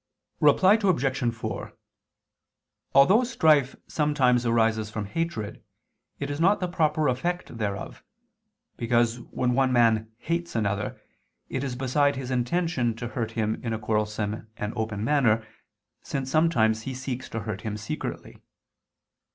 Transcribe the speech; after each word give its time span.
Reply 0.39 0.79
Obj. 0.81 1.31
4: 1.31 1.73
Although 2.95 3.23
strife 3.23 3.75
sometimes 3.85 4.47
arises 4.47 4.89
from 4.89 5.05
hatred, 5.05 5.63
it 6.19 6.31
is 6.31 6.41
not 6.41 6.59
the 6.59 6.67
proper 6.67 7.07
effect 7.07 7.59
thereof, 7.59 8.03
because 8.77 9.19
when 9.19 9.53
one 9.53 9.71
man 9.71 10.11
hates 10.17 10.55
another 10.55 10.99
it 11.49 11.63
is 11.63 11.75
beside 11.75 12.15
his 12.15 12.31
intention 12.31 12.95
to 12.95 13.09
hurt 13.09 13.33
him 13.33 13.61
in 13.63 13.73
a 13.73 13.77
quarrelsome 13.77 14.47
and 14.57 14.73
open 14.75 15.03
manner, 15.03 15.45
since 16.01 16.31
sometimes 16.31 16.81
he 16.81 16.95
seeks 16.95 17.29
to 17.29 17.41
hurt 17.41 17.61
him 17.61 17.77
secretly. 17.77 18.41